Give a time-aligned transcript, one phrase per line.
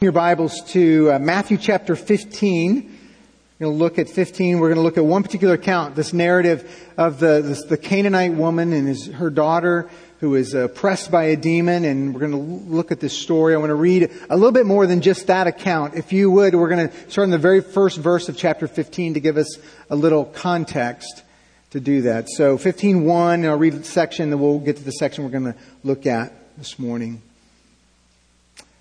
[0.00, 2.76] your Bibles to uh, Matthew chapter 15.
[3.58, 4.60] We're going to look at 15.
[4.60, 8.34] We're going to look at one particular account, this narrative of the, this, the Canaanite
[8.34, 9.90] woman and his, her daughter
[10.20, 11.84] who is oppressed by a demon.
[11.84, 13.54] And we're going to look at this story.
[13.54, 15.94] I want to read a little bit more than just that account.
[15.96, 19.14] If you would, we're going to start in the very first verse of chapter 15
[19.14, 19.58] to give us
[19.90, 21.24] a little context
[21.70, 22.28] to do that.
[22.30, 25.52] So 15.1, and I'll read the section, then we'll get to the section we're going
[25.52, 27.20] to look at this morning.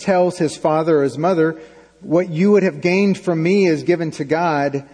[0.00, 1.60] tells his father or his mother,
[2.00, 4.88] what you would have gained from me is given to God,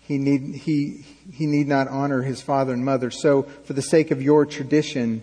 [0.00, 3.10] he need, he, he need not honor his father and mother.
[3.10, 5.22] So, for the sake of your tradition,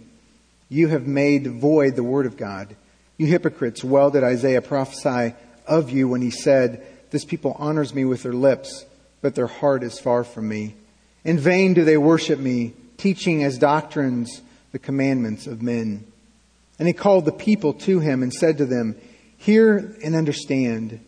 [0.69, 2.75] you have made void the word of God.
[3.17, 5.35] You hypocrites, well did Isaiah prophesy
[5.67, 8.85] of you when he said, This people honors me with their lips,
[9.21, 10.75] but their heart is far from me.
[11.23, 16.05] In vain do they worship me, teaching as doctrines the commandments of men.
[16.77, 18.95] And he called the people to him and said to them,
[19.39, 20.99] Hear and understand.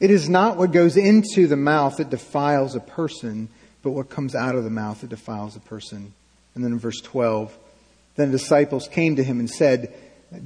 [0.00, 3.48] It is not what goes into the mouth that defiles a person,
[3.82, 6.14] but what comes out of the mouth that defiles a person.
[6.54, 7.56] And then in verse 12,
[8.16, 9.92] then the disciples came to him and said,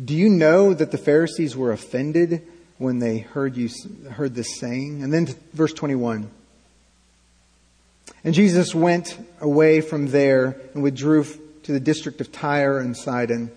[0.05, 2.47] Do you know that the Pharisees were offended
[2.79, 3.69] when they heard you
[4.11, 5.03] heard this saying?
[5.03, 6.31] And then verse 21.
[8.25, 11.25] And Jesus went away from there and withdrew
[11.65, 13.51] to the district of Tyre and Sidon.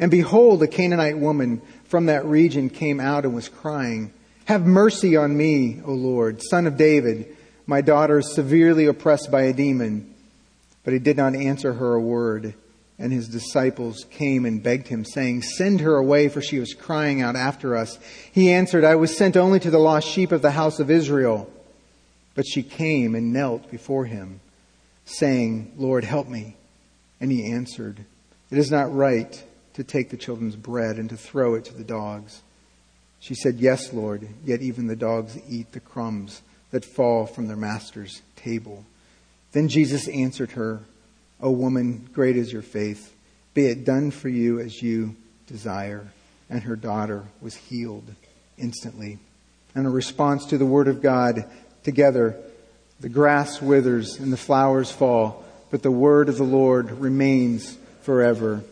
[0.00, 4.12] And behold, a Canaanite woman from that region came out and was crying,
[4.46, 7.36] Have mercy on me, O Lord, son of David.
[7.66, 10.12] My daughter is severely oppressed by a demon.
[10.84, 12.54] But he did not answer her a word.
[12.98, 17.20] And his disciples came and begged him, saying, Send her away, for she was crying
[17.20, 17.98] out after us.
[18.32, 21.50] He answered, I was sent only to the lost sheep of the house of Israel.
[22.34, 24.40] But she came and knelt before him,
[25.04, 26.56] saying, Lord, help me.
[27.20, 28.04] And he answered,
[28.50, 29.42] It is not right
[29.80, 32.42] to take the children's bread and to throw it to the dogs.
[33.18, 37.56] She said, Yes, Lord, yet even the dogs eat the crumbs that fall from their
[37.56, 38.84] master's table.
[39.52, 40.80] Then Jesus answered her,
[41.40, 43.14] O woman, great is your faith.
[43.54, 46.12] Be it done for you as you desire.
[46.50, 48.14] And her daughter was healed
[48.58, 49.18] instantly.
[49.74, 51.50] And a response to the word of God
[51.84, 52.36] together,
[53.00, 58.62] the grass withers and the flowers fall, but the word of the Lord remains forever.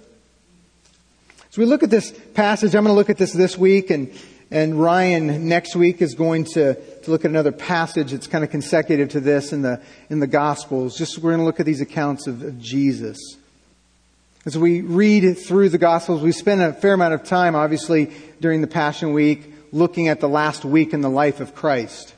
[1.58, 2.76] We look at this passage.
[2.76, 4.12] I'm going to look at this this week, and,
[4.48, 8.50] and Ryan next week is going to, to look at another passage that's kind of
[8.50, 10.96] consecutive to this in the, in the Gospels.
[10.96, 13.18] Just we're going to look at these accounts of, of Jesus.
[14.46, 18.60] As we read through the Gospels, we spend a fair amount of time, obviously, during
[18.60, 22.14] the Passion Week, looking at the last week in the life of Christ.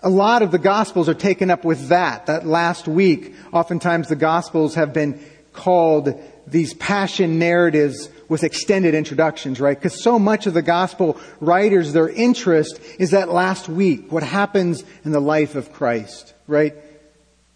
[0.00, 3.34] A lot of the Gospels are taken up with that, that last week.
[3.50, 5.24] Oftentimes the Gospels have been
[5.54, 9.78] called these passion narratives with extended introductions, right?
[9.78, 14.84] Because so much of the gospel writers, their interest is that last week, what happens
[15.04, 16.74] in the life of Christ, right?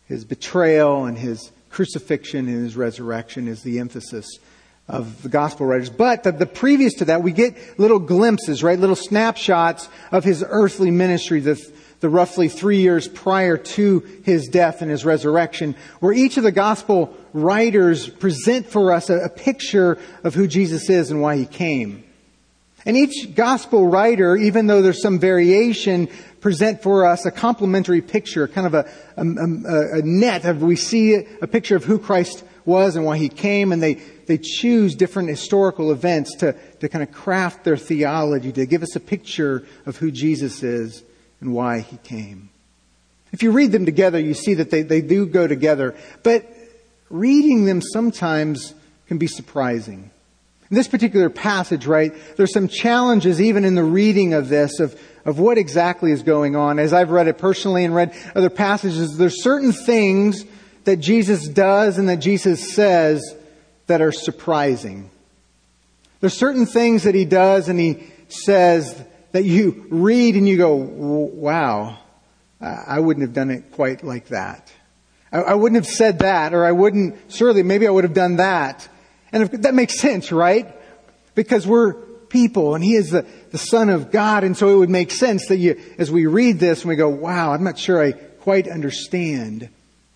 [0.05, 4.27] His betrayal and his crucifixion and his resurrection is the emphasis
[4.87, 5.89] of the gospel writers.
[5.89, 8.79] But the, the, previous to that, we get little glimpses, right?
[8.79, 11.59] Little snapshots of his earthly ministry, the,
[12.01, 16.53] the roughly three years prior to his death and his resurrection, where each of the
[16.53, 21.47] gospel writers present for us a, a picture of who Jesus is and why he
[21.47, 22.03] came.
[22.87, 26.09] And each gospel writer, even though there's some variation,
[26.41, 31.15] present for us a complementary picture, kind of a, a, a, net of we see
[31.15, 35.29] a picture of who Christ was and why he came, and they, they choose different
[35.29, 39.97] historical events to, to kind of craft their theology, to give us a picture of
[39.97, 41.03] who Jesus is
[41.41, 42.51] and why he came.
[43.33, 46.47] If you read them together, you see that they, they do go together, but
[47.11, 48.75] reading them sometimes
[49.07, 50.11] can be surprising.
[50.71, 55.01] In this particular passage, right, there's some challenges even in the reading of this of,
[55.25, 56.81] of what exactly is going on.
[56.81, 60.45] As I've read it personally and read other passages, there's certain things
[60.85, 63.23] that Jesus does and that Jesus says
[63.87, 65.11] that are surprising.
[66.21, 69.01] There's certain things that he does and he says
[69.31, 71.99] that you read and you go, wow,
[72.61, 74.73] I wouldn't have done it quite like that.
[75.43, 78.89] I, wouldn't have said that, or I wouldn't, surely maybe I would have done that.
[79.33, 80.75] And if, that makes sense, right?
[81.35, 81.95] Because we're
[82.29, 84.45] people and he is the, the son of God.
[84.45, 87.09] And so it would make sense that you, as we read this and we go,
[87.09, 89.69] wow, I'm not sure I quite understand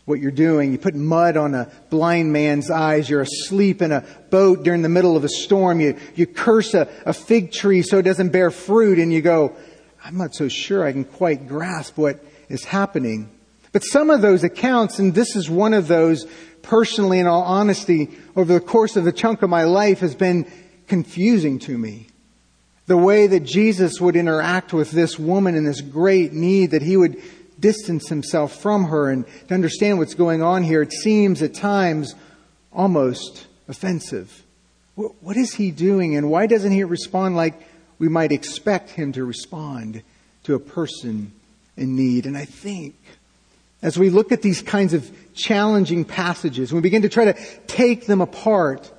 [0.05, 0.73] what you're doing.
[0.73, 3.09] You put mud on a blind man's eyes.
[3.09, 5.81] You're asleep in a boat during the middle of a storm.
[5.81, 9.57] You, you curse a, a fig tree so it doesn't bear fruit and you go,
[10.05, 13.31] I'm not so sure I can quite grasp what is happening.
[13.73, 16.27] But some of those accounts, and this is one of those
[16.63, 20.51] personally in all honesty over the course of a chunk of my life has been
[20.89, 22.09] confusing to me.
[22.87, 26.97] The way that Jesus would interact with this woman in this great need, that he
[26.97, 27.23] would
[27.61, 32.15] distance himself from her and to understand what's going on here, it seems at times
[32.73, 34.45] almost offensive.
[34.97, 37.55] What is he doing and why doesn't he respond like
[37.99, 40.03] we might expect him to respond
[40.45, 41.33] to a person
[41.77, 42.27] in need?
[42.27, 42.97] And I think
[43.83, 47.35] as we look at these kinds of challenging passages, we begin to try to
[47.67, 48.91] take them apart,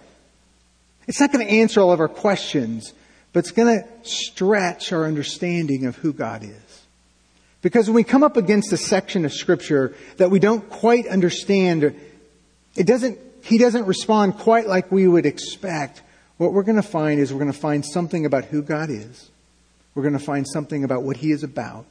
[1.07, 2.94] it's not going to answer all of our questions,
[3.33, 6.81] but it's going to stretch our understanding of who God is.
[7.62, 11.95] Because when we come up against a section of scripture that we don't quite understand,
[12.75, 16.01] it doesn't, he doesn't respond quite like we would expect.
[16.38, 19.30] What we're going to find is we're going to find something about who God is.
[19.94, 21.86] We're going to find something about what he is about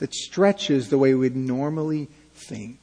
[0.00, 2.78] that stretches the way we'd normally think.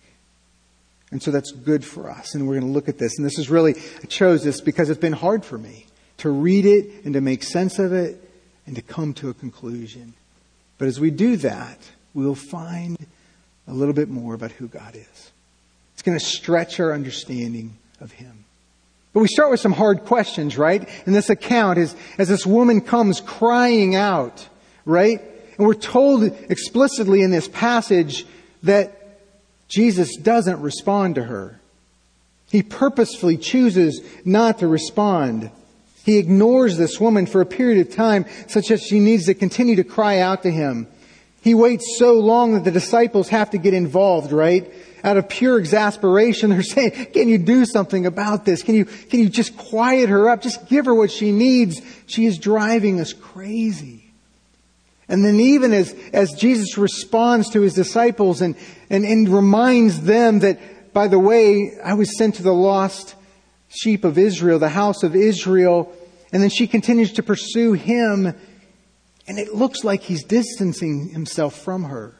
[1.11, 2.35] And so that's good for us.
[2.35, 3.17] And we're going to look at this.
[3.17, 5.85] And this is really, I chose this because it's been hard for me
[6.17, 8.21] to read it and to make sense of it
[8.65, 10.13] and to come to a conclusion.
[10.77, 11.79] But as we do that,
[12.13, 12.97] we'll find
[13.67, 15.31] a little bit more about who God is.
[15.93, 18.45] It's going to stretch our understanding of Him.
[19.13, 20.87] But we start with some hard questions, right?
[21.07, 24.47] In this account, as, as this woman comes crying out,
[24.85, 25.21] right?
[25.57, 28.25] And we're told explicitly in this passage
[28.63, 28.93] that
[29.67, 31.59] Jesus doesn't respond to her.
[32.49, 35.51] He purposefully chooses not to respond.
[36.05, 39.75] He ignores this woman for a period of time such that she needs to continue
[39.75, 40.87] to cry out to him.
[41.41, 44.71] He waits so long that the disciples have to get involved, right?
[45.03, 48.63] Out of pure exasperation, they're saying, can you do something about this?
[48.63, 50.41] Can you, can you just quiet her up?
[50.41, 51.81] Just give her what she needs.
[52.05, 54.06] She is driving us crazy.
[55.09, 58.55] And then even as, as Jesus responds to his disciples and,
[58.89, 63.15] and, and reminds them that, by the way, I was sent to the lost
[63.69, 65.93] sheep of Israel, the house of Israel,
[66.33, 68.25] and then she continues to pursue him,
[69.27, 72.13] and it looks like he's distancing himself from her.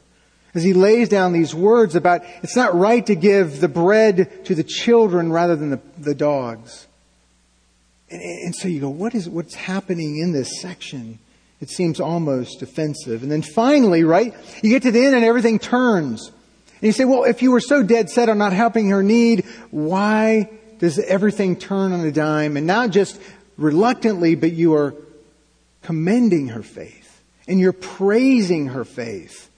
[0.54, 4.54] As he lays down these words about it's not right to give the bread to
[4.54, 6.86] the children rather than the, the dogs.
[8.10, 11.18] And, and so you go, what is what's happening in this section?
[11.60, 13.22] It seems almost offensive.
[13.22, 16.28] And then finally, right, you get to the end and everything turns.
[16.28, 19.44] And you say, well, if you were so dead set on not helping her need,
[19.70, 22.56] why does everything turn on a dime?
[22.56, 23.20] And not just
[23.56, 24.94] reluctantly, but you are
[25.82, 29.50] commending her faith and you're praising her faith.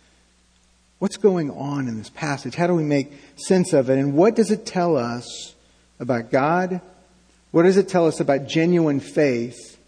[1.00, 2.54] What's going on in this passage?
[2.54, 3.98] How do we make sense of it?
[3.98, 5.54] And what does it tell us
[5.98, 6.80] about God?
[7.50, 9.78] What does it tell us about genuine faith?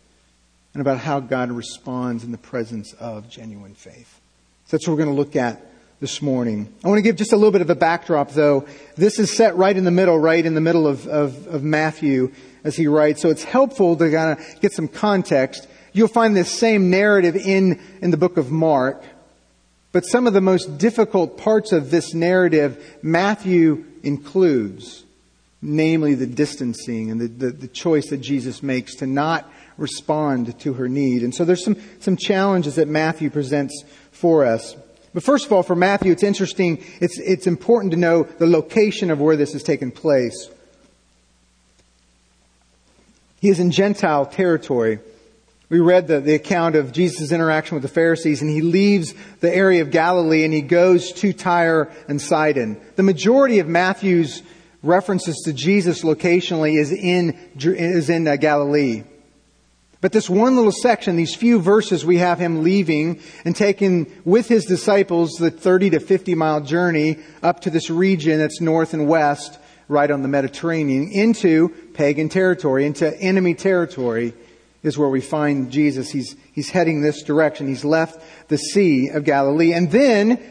[0.74, 4.20] And about how God responds in the presence of genuine faith.
[4.66, 5.60] So that's what we're going to look at
[6.00, 6.72] this morning.
[6.82, 8.66] I want to give just a little bit of a backdrop, though.
[8.96, 12.32] This is set right in the middle, right in the middle of, of, of Matthew
[12.64, 13.22] as he writes.
[13.22, 15.69] So it's helpful to kind of get some context.
[15.92, 19.04] You'll find this same narrative in, in the book of Mark.
[19.92, 25.05] But some of the most difficult parts of this narrative, Matthew includes,
[25.60, 30.74] namely the distancing and the, the, the choice that Jesus makes to not respond to
[30.74, 31.22] her need.
[31.22, 34.76] And so there's some, some challenges that Matthew presents for us.
[35.14, 39.10] But first of all, for Matthew, it's interesting, it's, it's important to know the location
[39.10, 40.50] of where this has taken place.
[43.41, 45.00] He is in Gentile territory.
[45.69, 49.55] We read the, the account of Jesus' interaction with the Pharisees, and he leaves the
[49.55, 52.81] area of Galilee and he goes to Tyre and Sidon.
[52.96, 54.43] The majority of Matthew's
[54.82, 59.05] references to Jesus locationally is in, is in uh, Galilee.
[60.03, 64.49] But this one little section, these few verses, we have him leaving and taking with
[64.49, 69.06] his disciples the 30 to 50 mile journey up to this region that's north and
[69.06, 74.35] west, right on the Mediterranean, into pagan territory, into enemy territory
[74.82, 76.11] is where we find Jesus.
[76.11, 77.69] He's, he's heading this direction.
[77.69, 79.73] He's left the Sea of Galilee.
[79.73, 80.43] And then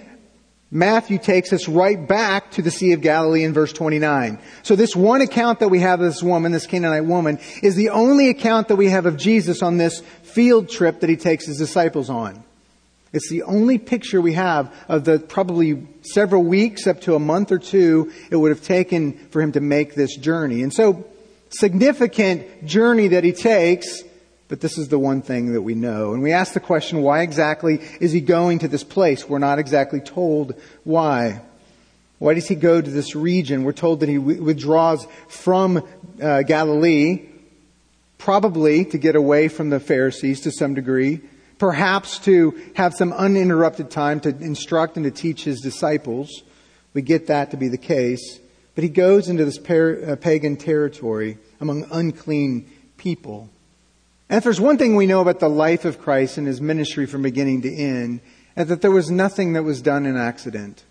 [0.74, 4.40] Matthew takes us right back to the Sea of Galilee in verse 29.
[4.64, 7.90] So this one account that we have of this woman, this Canaanite woman, is the
[7.90, 11.58] only account that we have of Jesus on this field trip that he takes his
[11.58, 12.42] disciples on.
[13.12, 17.52] It's the only picture we have of the probably several weeks up to a month
[17.52, 20.64] or two it would have taken for him to make this journey.
[20.64, 21.06] And so,
[21.50, 24.04] significant journey that he takes,
[24.52, 26.14] but this is the one thing that we know.
[26.14, 29.30] And we ask the question, why exactly is he going to this place?
[29.30, 31.40] We're not exactly told why.
[32.20, 33.64] Why does he go to this region?
[33.64, 35.88] We're told that he withdraws from
[36.22, 37.30] uh, Galilee,
[38.18, 41.22] probably to get away from the Pharisees to some degree,
[41.58, 46.44] perhaps to have some uninterrupted time to instruct and to teach his disciples.
[46.94, 48.42] We get that to be the case.
[48.76, 53.50] But he goes into this uh, pagan territory among unclean people.
[54.32, 57.06] And if there's one thing we know about the life of Christ and his ministry
[57.06, 58.22] from beginning to end,
[58.56, 60.86] and that there was nothing that was done in accident.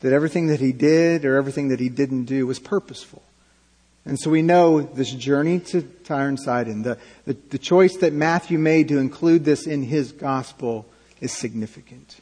[0.00, 3.22] That everything that he did or everything that he didn't do was purposeful.
[4.06, 6.96] And so we know this journey to Tyre and Sidon, the,
[7.26, 10.86] the, the choice that Matthew made to include this in his gospel
[11.20, 12.16] is significant.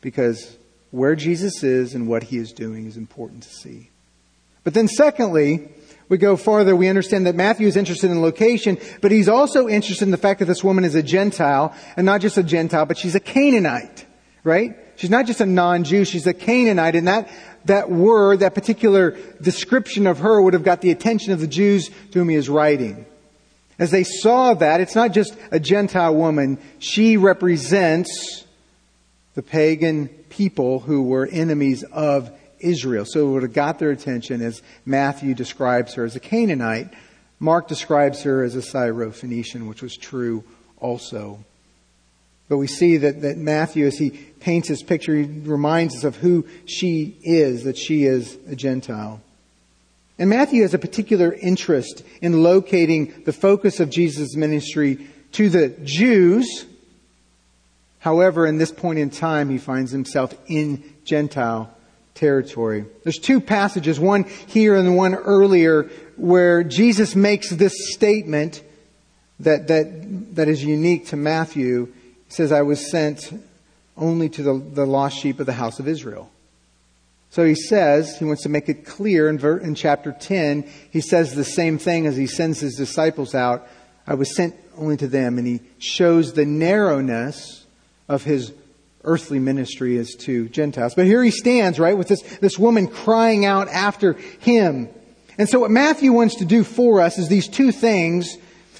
[0.00, 0.56] Because
[0.90, 3.90] where Jesus is and what he is doing is important to see.
[4.64, 5.68] But then secondly,
[6.08, 10.04] we go farther, we understand that Matthew is interested in location, but he's also interested
[10.04, 12.96] in the fact that this woman is a Gentile, and not just a Gentile, but
[12.96, 14.06] she's a Canaanite,
[14.42, 14.76] right?
[14.96, 17.28] She's not just a non-Jew, she's a Canaanite, and that,
[17.66, 21.88] that word, that particular description of her would have got the attention of the Jews
[22.12, 23.04] to whom he is writing.
[23.78, 28.44] As they saw that, it's not just a Gentile woman, she represents
[29.34, 33.04] the pagan people who were enemies of Israel.
[33.06, 36.88] So it would have got their attention as Matthew describes her as a Canaanite.
[37.40, 40.44] Mark describes her as a Syro-Phoenician, which was true
[40.78, 41.38] also.
[42.48, 46.16] But we see that, that Matthew, as he paints his picture, he reminds us of
[46.16, 49.20] who she is, that she is a Gentile.
[50.18, 55.68] And Matthew has a particular interest in locating the focus of Jesus' ministry to the
[55.84, 56.66] Jews.
[58.00, 61.72] However, in this point in time, he finds himself in Gentile
[62.18, 62.84] territory.
[63.04, 65.84] There's two passages, one here and one earlier,
[66.16, 68.62] where Jesus makes this statement
[69.40, 71.86] that, that, that is unique to Matthew.
[71.86, 73.32] He says, I was sent
[73.96, 76.30] only to the, the lost sheep of the house of Israel.
[77.30, 81.00] So he says, he wants to make it clear in, ver, in chapter 10, he
[81.00, 83.68] says the same thing as he sends his disciples out.
[84.06, 87.66] I was sent only to them, and he shows the narrowness
[88.08, 88.52] of his
[89.04, 90.94] earthly ministry is to Gentiles.
[90.94, 94.88] But here he stands, right, with this, this woman crying out after him.
[95.38, 98.36] And so what Matthew wants to do for us is these two things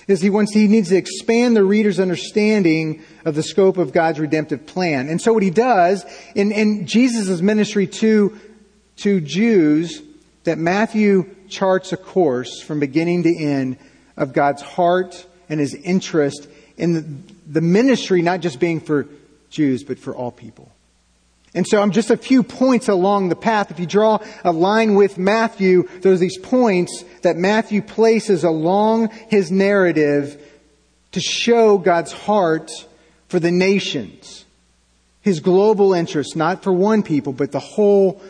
[0.09, 4.19] is he wants he needs to expand the reader's understanding of the scope of God's
[4.19, 5.09] redemptive plan.
[5.09, 8.37] And so what he does in, in Jesus' ministry to,
[8.97, 10.03] to Jews,
[10.45, 13.77] that Matthew charts a course from beginning to end
[14.17, 16.49] of God's heart and his interest
[16.79, 17.05] in the,
[17.47, 19.07] the ministry not just being for
[19.51, 20.71] Jews, but for all people.
[21.55, 23.71] And so I'm just a few points along the path.
[23.71, 29.51] If you draw a line with Matthew, there's these points that Matthew places along his
[29.51, 30.41] narrative
[31.13, 32.71] to show God's heart
[33.29, 34.45] for the nations.
[35.23, 38.23] His global interest, not for one people, but the whole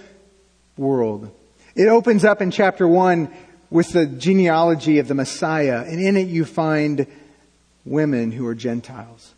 [0.77, 1.31] world.
[1.75, 3.33] It opens up in chapter one
[3.71, 7.07] with the genealogy of the Messiah, and in it you find
[7.85, 9.35] women who are Gentiles.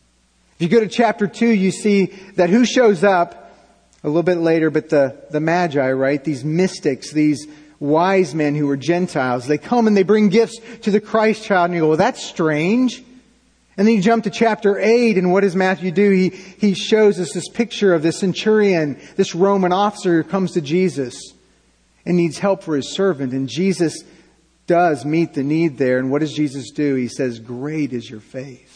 [0.60, 3.50] If you go to chapter 2, you see that who shows up
[4.04, 6.22] a little bit later, but the, the Magi, right?
[6.22, 7.46] These mystics, these
[7.78, 9.46] wise men who were Gentiles.
[9.46, 12.22] They come and they bring gifts to the Christ child, and you go, well, that's
[12.22, 13.02] strange.
[13.78, 16.10] And then you jump to chapter 8, and what does Matthew do?
[16.10, 20.60] He, he shows us this picture of the centurion, this Roman officer who comes to
[20.60, 21.18] Jesus
[22.04, 23.32] and needs help for his servant.
[23.32, 24.04] And Jesus
[24.66, 25.98] does meet the need there.
[25.98, 26.96] And what does Jesus do?
[26.96, 28.69] He says, Great is your faith.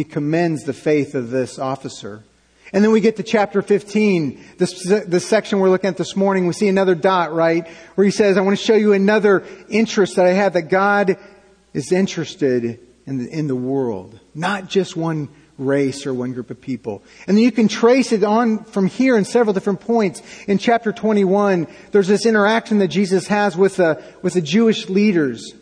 [0.00, 2.24] He commends the faith of this officer.
[2.72, 6.46] And then we get to chapter 15, this, this section we're looking at this morning.
[6.46, 7.68] We see another dot, right?
[7.96, 11.18] Where he says, I want to show you another interest that I have, that God
[11.74, 14.18] is interested in the, in the world.
[14.34, 15.28] Not just one
[15.58, 17.02] race or one group of people.
[17.26, 20.22] And then you can trace it on from here in several different points.
[20.48, 25.52] In chapter 21, there's this interaction that Jesus has with the, with the Jewish leaders.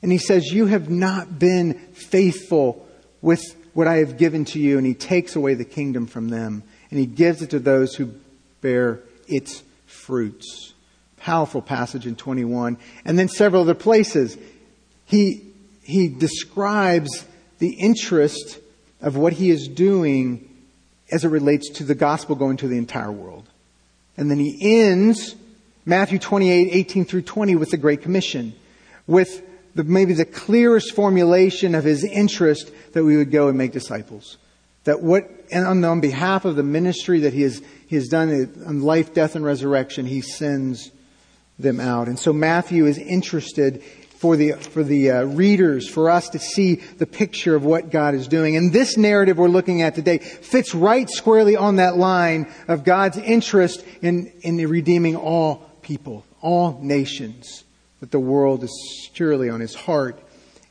[0.00, 2.88] And he says, you have not been faithful
[3.22, 6.62] with what I have given to you, and he takes away the kingdom from them,
[6.90, 8.12] and he gives it to those who
[8.60, 10.74] bear its fruits.
[11.16, 12.76] Powerful passage in 21.
[13.04, 14.36] And then several other places.
[15.04, 15.42] He,
[15.82, 17.24] he describes
[17.58, 18.58] the interest
[19.00, 20.48] of what he is doing
[21.10, 23.48] as it relates to the gospel going to the entire world.
[24.16, 25.36] And then he ends
[25.84, 28.54] Matthew 28, 18 through 20 with the Great Commission,
[29.06, 29.42] with
[29.74, 34.38] the, maybe the clearest formulation of his interest that we would go and make disciples.
[34.84, 38.30] That what, and on, on behalf of the ministry that he has, he has done
[38.66, 40.90] on life, death, and resurrection, he sends
[41.58, 42.08] them out.
[42.08, 43.82] And so Matthew is interested
[44.22, 48.14] for the, for the uh, readers, for us to see the picture of what God
[48.14, 48.56] is doing.
[48.56, 53.18] And this narrative we're looking at today fits right squarely on that line of God's
[53.18, 57.61] interest in, in redeeming all people, all nations,
[58.02, 60.18] that the world is surely on his heart,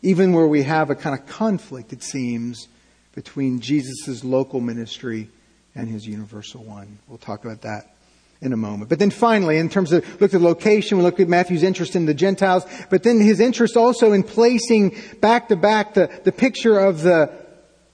[0.01, 2.67] even where we have a kind of conflict, it seems,
[3.15, 5.29] between Jesus' local ministry
[5.73, 6.99] and his universal one.
[7.07, 7.95] We'll talk about that
[8.41, 8.89] in a moment.
[8.89, 11.95] But then finally, in terms of look at the location, we look at Matthew's interest
[11.95, 16.33] in the Gentiles, but then his interest also in placing back to back the, the
[16.33, 17.31] picture of the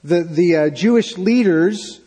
[0.03, 1.99] the, the uh, Jewish leaders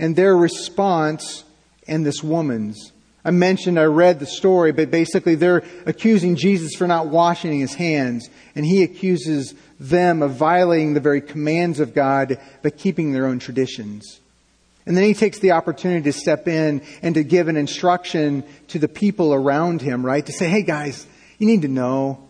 [0.00, 1.44] and their response
[1.86, 2.90] and this woman's.
[3.24, 7.74] I mentioned, I read the story, but basically they're accusing Jesus for not washing his
[7.74, 13.26] hands, and he accuses them of violating the very commands of God by keeping their
[13.26, 14.20] own traditions.
[14.86, 18.80] And then he takes the opportunity to step in and to give an instruction to
[18.80, 20.26] the people around him, right?
[20.26, 21.06] To say, hey guys,
[21.38, 22.28] you need to know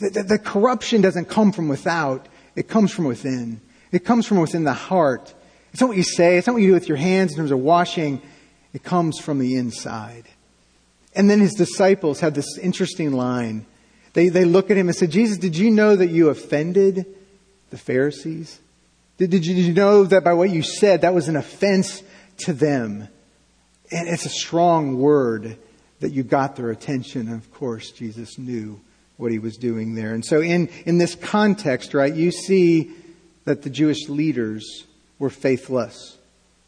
[0.00, 3.60] that the, the corruption doesn't come from without, it comes from within.
[3.90, 5.32] It comes from within the heart.
[5.72, 7.50] It's not what you say, it's not what you do with your hands in terms
[7.50, 8.20] of washing,
[8.74, 10.24] it comes from the inside.
[11.14, 13.66] And then his disciples had this interesting line.
[14.14, 17.06] They, they look at him and say, Jesus, did you know that you offended
[17.70, 18.60] the Pharisees?
[19.18, 22.02] Did, did, you, did you know that by what you said, that was an offense
[22.38, 23.08] to them?
[23.90, 25.56] And it's a strong word
[26.00, 27.32] that you got their attention.
[27.32, 28.80] Of course, Jesus knew
[29.16, 30.12] what he was doing there.
[30.14, 32.90] And so in, in this context, right, you see
[33.44, 34.84] that the Jewish leaders
[35.18, 36.18] were faithless.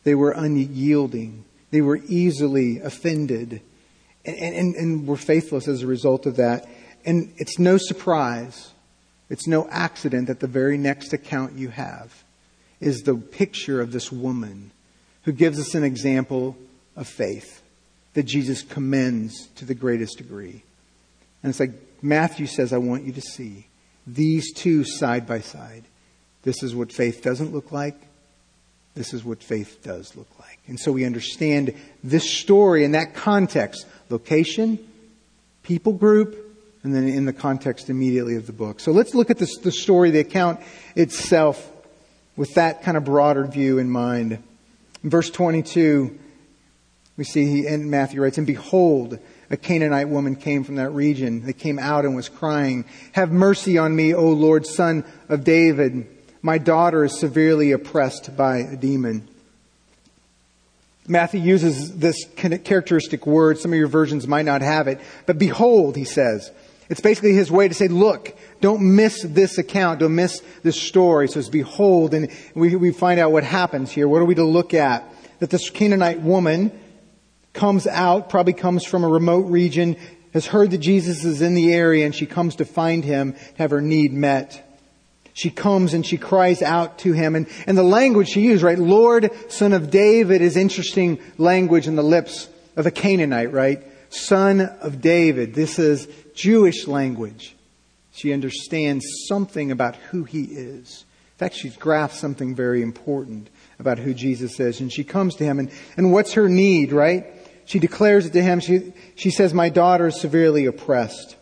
[0.04, 1.44] They were unyielding.
[1.70, 3.60] They were easily offended
[4.26, 6.68] and, and, and were faithless as a result of that.
[7.04, 8.72] And it's no surprise,
[9.30, 12.24] it's no accident that the very next account you have
[12.80, 14.70] is the picture of this woman
[15.22, 16.56] who gives us an example
[16.94, 17.62] of faith
[18.14, 20.62] that Jesus commends to the greatest degree.
[21.42, 23.66] And it's like Matthew says, I want you to see
[24.06, 25.84] these two side by side.
[26.42, 27.96] This is what faith doesn't look like.
[28.96, 30.58] This is what faith does look like.
[30.66, 34.78] And so we understand this story in that context location,
[35.62, 36.34] people group,
[36.82, 38.80] and then in the context immediately of the book.
[38.80, 40.60] So let's look at this, the story, the account
[40.94, 41.70] itself
[42.36, 44.42] with that kind of broader view in mind.
[45.04, 46.18] In verse 22,
[47.18, 49.18] we see he, and Matthew writes, And behold,
[49.50, 51.44] a Canaanite woman came from that region.
[51.44, 56.06] That came out and was crying, Have mercy on me, O Lord, son of David.
[56.46, 59.26] My daughter is severely oppressed by a demon.
[61.08, 63.58] Matthew uses this characteristic word.
[63.58, 65.00] Some of your versions might not have it.
[65.26, 66.52] But behold, he says.
[66.88, 69.98] It's basically his way to say, look, don't miss this account.
[69.98, 71.26] Don't miss this story.
[71.26, 74.06] So it's behold, and we, we find out what happens here.
[74.06, 75.02] What are we to look at?
[75.40, 76.70] That this Canaanite woman
[77.54, 79.96] comes out, probably comes from a remote region,
[80.32, 83.72] has heard that Jesus is in the area, and she comes to find him, have
[83.72, 84.62] her need met.
[85.36, 87.36] She comes and she cries out to him.
[87.36, 88.78] And, and the language she used, right?
[88.78, 93.82] Lord, son of David is interesting language in the lips of a Canaanite, right?
[94.08, 95.52] Son of David.
[95.52, 97.54] This is Jewish language.
[98.12, 101.04] She understands something about who he is.
[101.34, 104.80] In fact, she's grasped something very important about who Jesus is.
[104.80, 107.26] And she comes to him, and, and what's her need, right?
[107.66, 108.60] She declares it to him.
[108.60, 111.36] She, she says, My daughter is severely oppressed,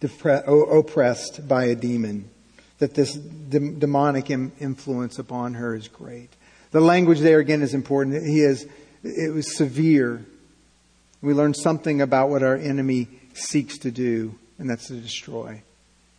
[0.00, 2.28] oppressed by a demon.
[2.82, 6.30] That this de- demonic influence upon her is great.
[6.72, 8.26] The language there again is important.
[8.26, 8.66] He is,
[9.04, 10.24] it was severe.
[11.20, 15.62] We learn something about what our enemy seeks to do, and that's to destroy.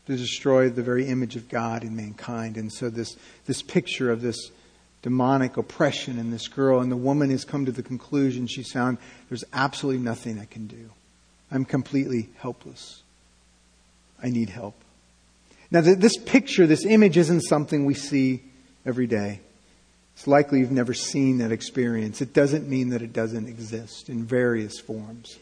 [0.08, 2.56] To destroy the very image of God in mankind.
[2.56, 4.50] And so this, this picture of this
[5.02, 9.00] demonic oppression in this girl, and the woman has come to the conclusion she's found
[9.28, 10.92] there's absolutely nothing I can do.
[11.52, 13.02] I'm completely helpless.
[14.24, 14.76] I need help.
[15.74, 18.44] Now, this picture, this image isn't something we see
[18.86, 19.40] every day.
[20.14, 22.22] It's likely you've never seen that experience.
[22.22, 25.40] It doesn't mean that it doesn't exist in various forms.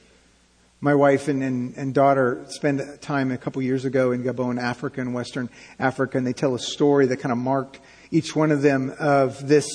[0.79, 5.01] My wife and, and, and daughter spent time a couple years ago in Gabon, Africa,
[5.01, 8.61] in Western Africa, and they tell a story that kind of marked each one of
[8.61, 9.67] them of this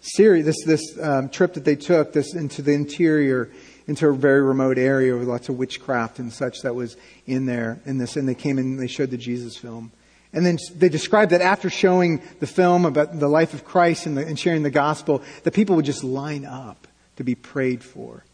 [0.00, 3.48] series, this, this um, trip that they took this into the interior,
[3.86, 6.96] into a very remote area with lots of witchcraft and such that was
[7.28, 8.16] in there in this.
[8.16, 9.92] And they came in and they showed the Jesus film.
[10.32, 14.16] And then they described that after showing the film about the life of Christ and,
[14.16, 18.24] the, and sharing the gospel, the people would just line up to be prayed for.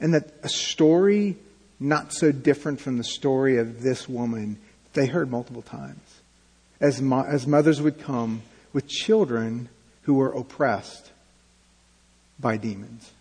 [0.00, 1.36] And that a story
[1.80, 4.58] not so different from the story of this woman
[4.94, 6.20] they heard multiple times.
[6.80, 9.68] As, mo- as mothers would come with children
[10.02, 11.12] who were oppressed
[12.40, 13.12] by demons.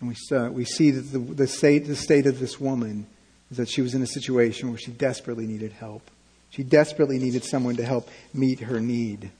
[0.00, 3.06] And we, saw, we see that the, the, state, the state of this woman
[3.50, 6.10] is that she was in a situation where she desperately needed help.
[6.50, 9.30] She desperately needed someone to help meet her need.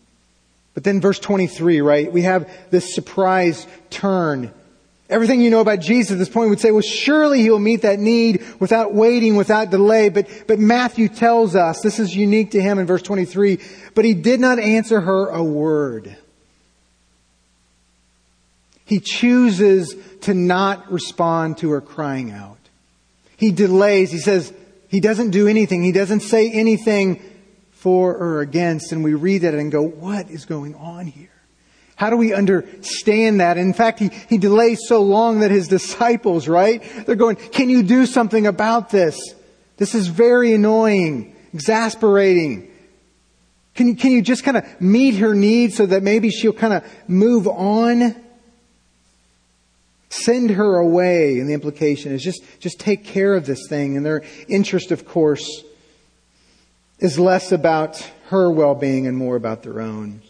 [0.75, 2.13] But then verse 23, right?
[2.13, 4.53] We have this surprise turn.
[5.11, 7.83] Everything you know about Jesus at this point would say, well, surely he will meet
[7.83, 10.11] that need without waiting, without delay.
[10.11, 13.59] But, but Matthew tells us, this is unique to him in verse 23,
[13.95, 16.17] but he did not answer her a word.
[18.85, 22.59] He chooses to not respond to her crying out.
[23.37, 24.11] He delays.
[24.11, 24.53] He says,
[24.89, 25.83] he doesn't do anything.
[25.83, 27.23] He doesn't say anything
[27.73, 28.91] for or against.
[28.93, 31.31] And we read that and go, what is going on here?
[31.95, 33.59] How do we understand that?
[33.59, 36.83] In fact, he, he delays so long that his disciples, right?
[37.07, 39.19] They're going, can you do something about this?
[39.77, 42.71] This is very annoying, exasperating.
[43.75, 46.73] Can you, can you just kind of meet her needs so that maybe she'll kind
[46.73, 48.17] of move on?
[50.11, 51.39] Send her away.
[51.39, 53.97] And the implication is just, just take care of this thing.
[53.97, 55.63] And their interest, of course,
[56.99, 60.23] is less about her well-being and more about their own.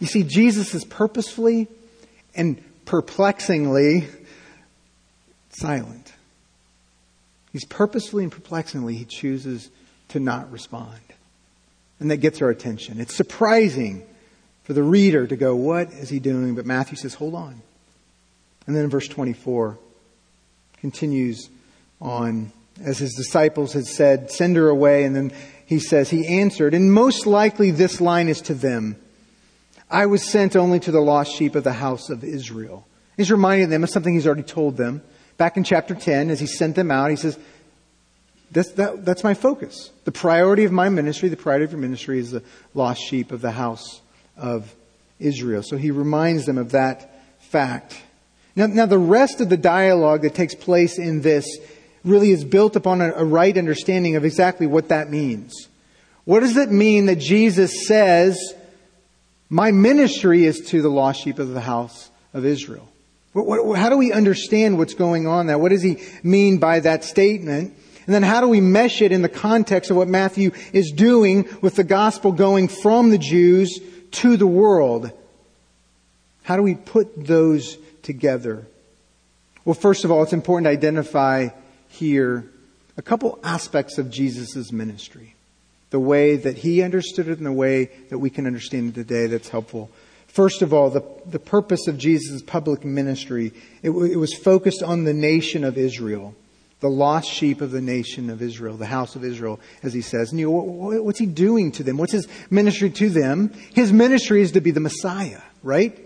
[0.00, 1.68] You see, Jesus is purposefully
[2.34, 4.08] and perplexingly
[5.50, 6.12] silent.
[7.52, 9.70] He's purposefully and perplexingly, he chooses
[10.08, 11.00] to not respond.
[11.98, 13.00] And that gets our attention.
[13.00, 14.06] It's surprising
[14.64, 16.54] for the reader to go, what is he doing?
[16.54, 17.62] But Matthew says, hold on.
[18.66, 19.78] And then in verse 24,
[20.80, 21.48] continues
[22.00, 22.52] on,
[22.82, 25.04] as his disciples had said, send her away.
[25.04, 25.32] And then
[25.66, 28.96] he says, he answered, and most likely this line is to them.
[29.90, 32.86] I was sent only to the lost sheep of the house of Israel.
[33.16, 35.02] He's reminding them of something he's already told them.
[35.36, 37.38] Back in chapter 10, as he sent them out, he says,
[38.50, 39.90] that's, that, that's my focus.
[40.04, 42.42] The priority of my ministry, the priority of your ministry is the
[42.74, 44.00] lost sheep of the house
[44.36, 44.74] of
[45.18, 45.62] Israel.
[45.62, 48.00] So he reminds them of that fact.
[48.56, 51.46] Now, now the rest of the dialogue that takes place in this
[52.04, 55.68] really is built upon a, a right understanding of exactly what that means.
[56.24, 58.54] What does it mean that Jesus says,
[59.48, 62.88] my ministry is to the lost sheep of the house of Israel?
[63.32, 65.58] What, what, how do we understand what's going on there?
[65.58, 67.74] What does he mean by that statement?
[68.06, 71.48] And then how do we mesh it in the context of what Matthew is doing
[71.60, 73.78] with the gospel going from the Jews
[74.12, 75.10] to the world?
[76.44, 78.66] How do we put those together?
[79.64, 81.48] Well, first of all, it's important to identify
[81.88, 82.44] here
[82.96, 85.34] a couple aspects of Jesus' ministry.
[85.90, 89.26] The way that he understood it and the way that we can understand it today
[89.26, 89.90] that's helpful.
[90.28, 95.04] First of all, the, the purpose of Jesus' public ministry, it, it was focused on
[95.04, 96.34] the nation of Israel
[96.80, 100.30] the lost sheep of the nation of Israel, the house of Israel, as he says.
[100.30, 101.96] And you what's he doing to them?
[101.96, 103.52] What's his ministry to them?
[103.74, 106.05] His ministry is to be the Messiah, right?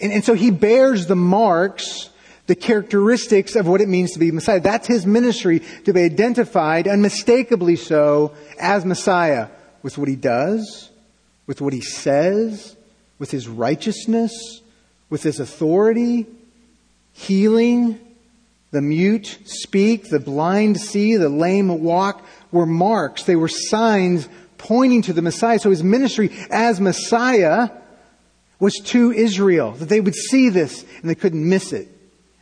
[0.00, 2.10] And, and so he bears the marks,
[2.46, 4.60] the characteristics of what it means to be Messiah.
[4.60, 9.48] That's his ministry, to be identified, unmistakably so, as Messiah,
[9.82, 10.90] with what he does,
[11.46, 12.76] with what he says,
[13.18, 14.60] with his righteousness,
[15.08, 16.26] with his authority,
[17.12, 17.98] healing,
[18.72, 23.22] the mute speak, the blind see, the lame walk, were marks.
[23.22, 24.28] They were signs
[24.58, 25.58] pointing to the Messiah.
[25.58, 27.70] So his ministry as Messiah
[28.58, 31.88] was to Israel, that they would see this and they couldn't miss it.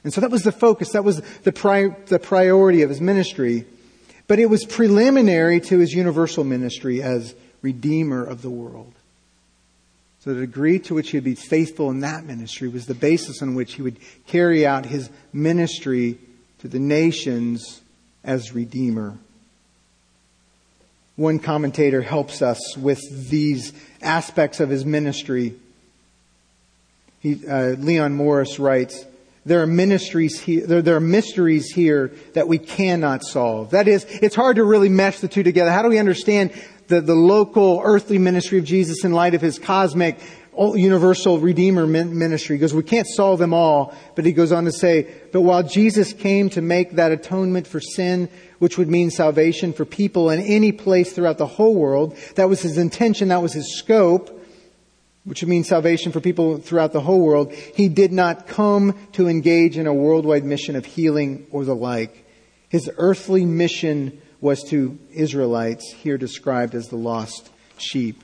[0.04, 3.66] And so that was the focus, that was the, pri- the priority of his ministry.
[4.26, 8.92] But it was preliminary to his universal ministry as Redeemer of the world.
[10.20, 13.42] So the degree to which he would be faithful in that ministry was the basis
[13.42, 16.18] on which he would carry out his ministry
[16.60, 17.82] to the nations
[18.22, 19.18] as Redeemer.
[21.16, 25.54] One commentator helps us with these aspects of his ministry
[27.24, 29.06] he, uh, Leon Morris writes,
[29.46, 33.70] there are ministries here, there, there, are mysteries here that we cannot solve.
[33.70, 35.72] That is, it's hard to really mesh the two together.
[35.72, 36.52] How do we understand
[36.88, 40.18] the, the local earthly ministry of Jesus in light of his cosmic
[40.54, 42.56] universal redeemer ministry?
[42.56, 46.12] Because we can't solve them all, but he goes on to say, but while Jesus
[46.12, 50.72] came to make that atonement for sin, which would mean salvation for people in any
[50.72, 54.42] place throughout the whole world, that was his intention, that was his scope,
[55.24, 59.26] which would mean salvation for people throughout the whole world, he did not come to
[59.26, 62.26] engage in a worldwide mission of healing or the like.
[62.68, 68.22] His earthly mission was to Israelites, here described as the lost sheep.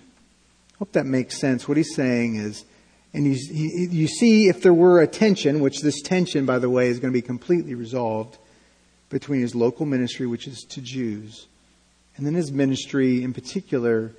[0.78, 1.66] Hope that makes sense.
[1.66, 2.64] What he's saying is,
[3.14, 6.88] and you, you see if there were a tension, which this tension, by the way,
[6.88, 8.36] is going to be completely resolved
[9.08, 11.46] between his local ministry, which is to Jews,
[12.16, 14.12] and then his ministry in particular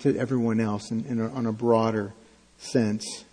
[0.00, 2.12] to everyone else in, in a, on a broader
[2.64, 3.24] sense.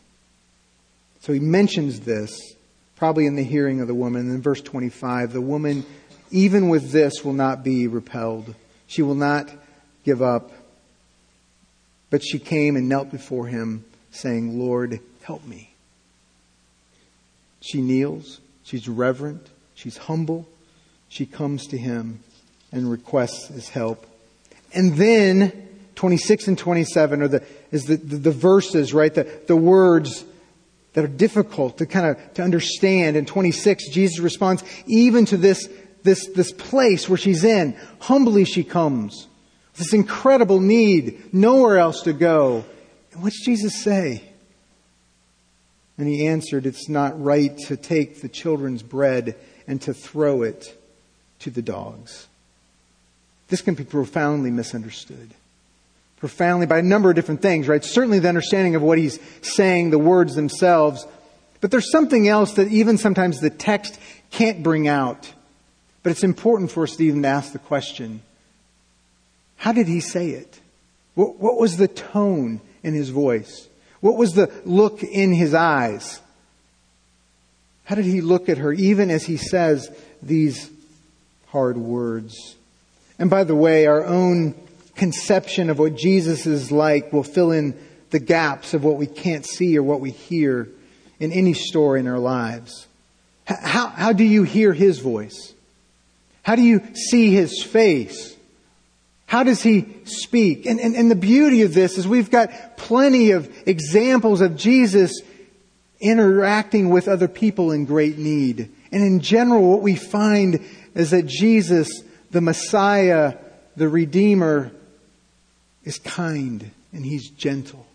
[1.21, 2.55] So he mentions this,
[2.95, 4.29] probably in the hearing of the woman.
[4.31, 5.85] In verse 25, the woman
[6.31, 8.55] even with this, will not be repelled.
[8.87, 9.51] She will not
[10.03, 10.51] give up.
[12.09, 15.73] But she came and knelt before him, saying, Lord, help me.
[17.61, 18.39] She kneels.
[18.63, 19.47] She's reverent.
[19.75, 20.47] She's humble.
[21.09, 22.21] She comes to him
[22.71, 24.05] and requests his help.
[24.73, 29.13] And then 26 and 27 are the, is the, the, the verses, right?
[29.13, 30.25] The, the words
[30.93, 33.15] that are difficult to kind of to understand.
[33.15, 35.69] In 26, Jesus responds, even to this,
[36.03, 39.27] this, this place where she's in, humbly she comes.
[39.75, 42.65] This incredible need, nowhere else to go.
[43.13, 44.21] And what's Jesus say?
[45.97, 49.35] And he answered, It's not right to take the children's bread
[49.67, 50.77] and to throw it
[51.39, 52.27] to the dogs.
[53.47, 55.33] This can be profoundly misunderstood.
[56.21, 57.83] Profoundly by a number of different things, right?
[57.83, 61.05] Certainly the understanding of what he's saying, the words themselves.
[61.59, 65.33] But there's something else that even sometimes the text can't bring out.
[66.03, 68.21] But it's important for us to even ask the question
[69.57, 70.59] how did he say it?
[71.13, 73.67] What, what was the tone in his voice?
[73.99, 76.19] What was the look in his eyes?
[77.83, 80.71] How did he look at her, even as he says these
[81.47, 82.55] hard words?
[83.19, 84.55] And by the way, our own
[85.01, 87.75] conception of what Jesus is like will fill in
[88.11, 90.69] the gaps of what we can't see or what we hear
[91.19, 92.85] in any story in our lives.
[93.45, 95.55] How, how do you hear his voice?
[96.43, 98.35] How do you see his face?
[99.25, 100.67] How does he speak?
[100.67, 105.19] And, and, and the beauty of this is we've got plenty of examples of Jesus
[105.99, 108.71] interacting with other people in great need.
[108.91, 111.89] And in general, what we find is that Jesus,
[112.29, 113.37] the Messiah,
[113.75, 114.71] the Redeemer,
[115.83, 117.85] is kind and he's gentle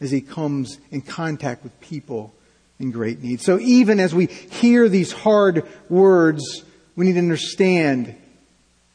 [0.00, 2.32] as he comes in contact with people
[2.78, 3.40] in great need.
[3.40, 6.64] So even as we hear these hard words,
[6.96, 8.16] we need to understand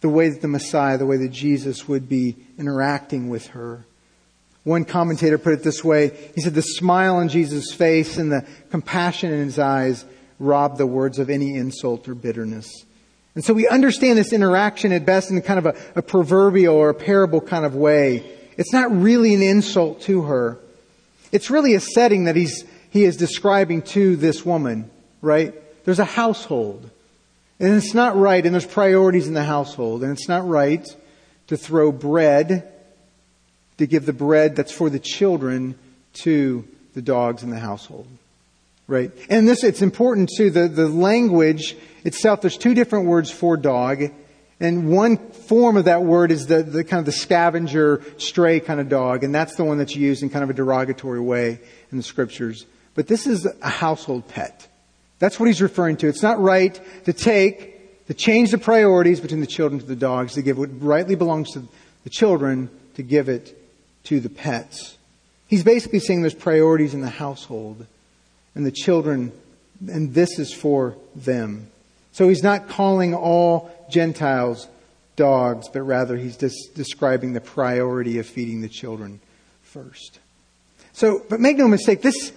[0.02, 3.86] the way that the Messiah, the way that Jesus would be interacting with her.
[4.64, 6.32] One commentator put it this way.
[6.34, 10.04] He said, the smile on Jesus' face and the compassion in his eyes
[10.40, 12.68] rob the words of any insult or bitterness.
[13.36, 16.90] And so we understand this interaction at best in kind of a, a proverbial or
[16.90, 18.24] a parable kind of way.
[18.58, 20.58] It's not really an insult to her.
[21.34, 24.90] It's really a setting that he's, he is describing to this woman,
[25.22, 25.54] right?
[25.84, 26.90] There's a household.
[27.60, 30.86] And it's not right, and there's priorities in the household, and it's not right
[31.48, 32.72] to throw bread,
[33.78, 35.78] to give the bread that's for the children
[36.14, 38.08] to the dogs in the household.
[38.88, 39.12] Right?
[39.30, 44.12] And this, it's important too, the, the language itself, there's two different words for dog,
[44.60, 48.80] and one form of that word is the, the kind of the scavenger, stray kind
[48.80, 51.60] of dog, and that's the one that's used in kind of a derogatory way
[51.92, 52.66] in the scriptures.
[52.94, 54.68] But this is a household pet.
[55.20, 56.08] That's what he's referring to.
[56.08, 60.34] It's not right to take, to change the priorities between the children to the dogs,
[60.34, 61.64] to give what rightly belongs to
[62.04, 63.60] the children, to give it
[64.06, 64.98] to the pets.
[65.48, 67.88] He's basically saying there's priorities in the household
[68.56, 69.32] and the children,
[69.88, 71.68] and this is for them.
[72.12, 74.68] So he's not calling all Gentiles
[75.16, 79.20] dogs, but rather he's just describing the priority of feeding the children
[79.62, 80.20] first.
[80.94, 82.32] So, but make no mistake, this,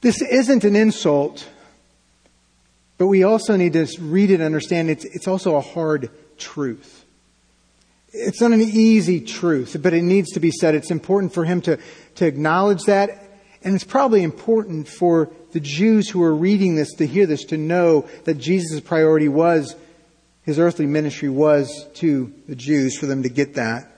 [0.00, 1.46] this isn't an insult
[3.02, 7.04] but we also need to read it and understand it's, it's also a hard truth.
[8.12, 10.76] It's not an easy truth, but it needs to be said.
[10.76, 11.80] It's important for him to,
[12.14, 13.10] to acknowledge that.
[13.64, 17.56] And it's probably important for the Jews who were reading this to hear this, to
[17.56, 19.76] know that Jesus' priority was,
[20.44, 23.90] his earthly ministry was to the Jews, for them to get that.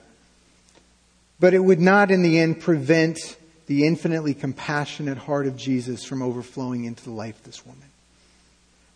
[1.39, 3.37] But it would not in the end prevent
[3.67, 7.87] the infinitely compassionate heart of Jesus from overflowing into the life of this woman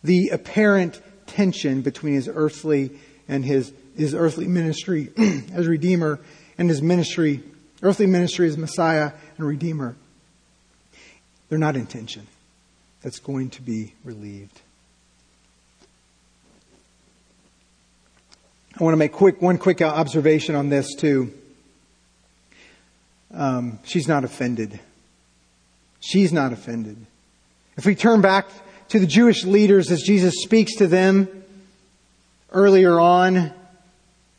[0.02, 2.90] the apparent tension between his earthly
[3.28, 5.10] and his, his earthly ministry
[5.52, 6.20] as Redeemer
[6.58, 7.42] and his ministry,
[7.82, 9.96] earthly ministry as Messiah and Redeemer.
[11.48, 12.26] They're not in tension.
[13.02, 14.60] That's going to be relieved.
[18.78, 21.32] I want to make quick, one quick observation on this too.
[23.32, 24.80] Um, she's not offended.
[26.00, 26.96] She's not offended.
[27.76, 28.48] If we turn back
[28.88, 31.28] to the Jewish leaders as Jesus speaks to them
[32.50, 33.52] earlier on,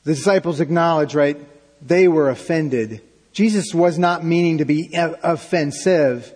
[0.04, 1.38] the disciples acknowledge, right,
[1.86, 3.02] they were offended.
[3.34, 6.34] Jesus was not meaning to be offensive.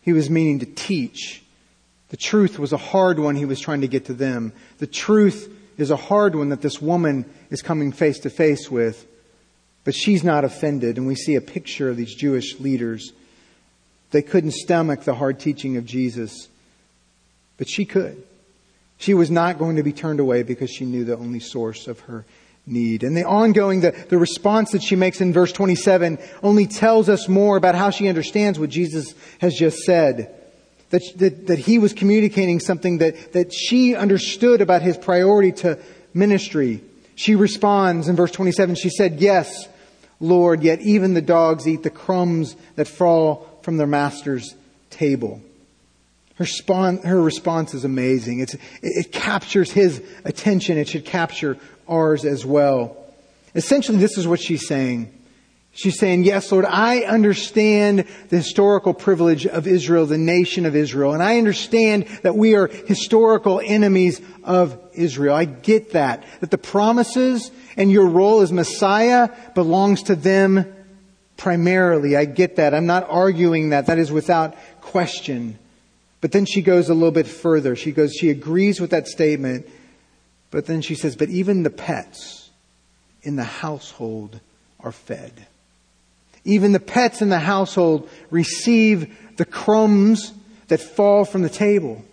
[0.00, 1.41] He was meaning to teach.
[2.12, 4.52] The truth was a hard one he was trying to get to them.
[4.78, 9.06] The truth is a hard one that this woman is coming face to face with.
[9.84, 13.14] But she's not offended, and we see a picture of these Jewish leaders.
[14.10, 16.48] They couldn't stomach the hard teaching of Jesus.
[17.56, 18.22] But she could.
[18.98, 22.00] She was not going to be turned away because she knew the only source of
[22.00, 22.26] her
[22.66, 23.04] need.
[23.04, 27.26] And the ongoing, the, the response that she makes in verse 27 only tells us
[27.26, 30.41] more about how she understands what Jesus has just said.
[30.92, 35.78] That, that, that he was communicating something that, that she understood about his priority to
[36.12, 36.82] ministry.
[37.14, 39.68] She responds in verse 27, she said, Yes,
[40.20, 44.54] Lord, yet even the dogs eat the crumbs that fall from their master's
[44.90, 45.40] table.
[46.36, 46.46] Her,
[47.04, 48.40] her response is amazing.
[48.40, 50.76] It's, it captures his attention.
[50.76, 51.56] It should capture
[51.88, 52.96] ours as well.
[53.54, 55.12] Essentially, this is what she's saying.
[55.74, 61.14] She's saying, yes, Lord, I understand the historical privilege of Israel, the nation of Israel,
[61.14, 65.34] and I understand that we are historical enemies of Israel.
[65.34, 66.24] I get that.
[66.40, 70.70] That the promises and your role as Messiah belongs to them
[71.38, 72.16] primarily.
[72.16, 72.74] I get that.
[72.74, 73.86] I'm not arguing that.
[73.86, 75.58] That is without question.
[76.20, 77.76] But then she goes a little bit further.
[77.76, 79.66] She goes, she agrees with that statement,
[80.50, 82.50] but then she says, but even the pets
[83.22, 84.38] in the household
[84.78, 85.46] are fed.
[86.44, 90.32] Even the pets in the household receive the crumbs
[90.68, 92.04] that fall from the table.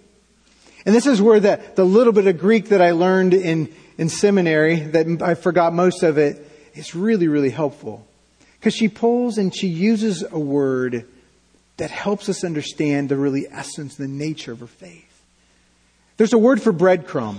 [0.86, 4.10] And this is where the, the little bit of Greek that I learned in, in
[4.10, 8.08] seminary, that I forgot most of it, is really, really helpful.
[8.60, 11.06] Because she pulls and she uses a word
[11.78, 15.24] that helps us understand the really essence, the nature of her faith.
[16.18, 17.38] There's a word for breadcrumb.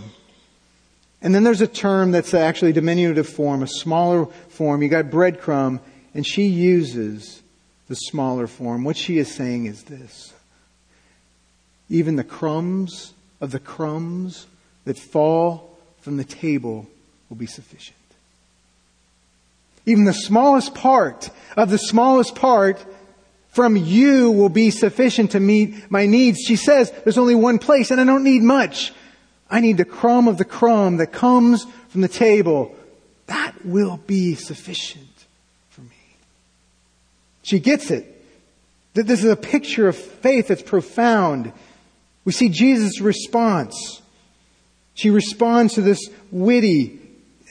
[1.23, 4.83] And then there's a term that's actually diminutive form, a smaller form.
[4.83, 5.81] You got breadcrumb,
[6.15, 7.43] and she uses
[7.89, 8.85] the smaller form.
[8.85, 10.33] What she is saying is this
[11.89, 14.47] even the crumbs of the crumbs
[14.85, 16.87] that fall from the table
[17.29, 17.97] will be sufficient.
[19.87, 22.85] Even the smallest part of the smallest part
[23.49, 26.39] from you will be sufficient to meet my needs.
[26.47, 28.93] She says there's only one place and I don't need much.
[29.51, 32.75] I need the crumb of the crumb that comes from the table.
[33.27, 35.10] That will be sufficient.
[37.43, 38.07] She gets it.
[38.95, 41.53] That this is a picture of faith that's profound.
[42.25, 44.03] We see Jesus' response.
[44.95, 46.01] She responds to this
[46.31, 47.01] witty,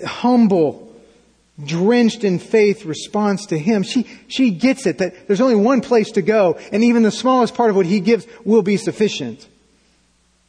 [0.06, 0.94] humble,
[1.64, 3.84] drenched in faith response to him.
[3.84, 7.56] She, she gets it that there's only one place to go, and even the smallest
[7.56, 9.48] part of what he gives will be sufficient.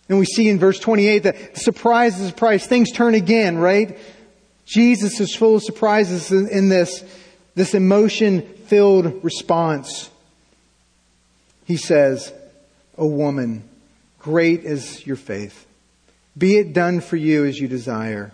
[0.09, 2.66] And we see in verse 28 that surprise is surprise.
[2.66, 3.96] Things turn again, right?
[4.66, 7.05] Jesus is full of surprises in, in this,
[7.55, 10.11] this emotion filled response.
[11.65, 12.33] He says,
[12.97, 13.69] O woman,
[14.21, 15.67] great is your faith.
[16.39, 18.31] Be it done for you as you desire.